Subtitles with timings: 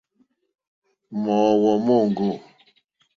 [1.23, 2.29] Mòóhwò móŋɡô.